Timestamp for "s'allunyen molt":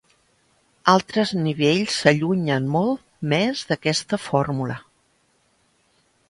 2.03-3.05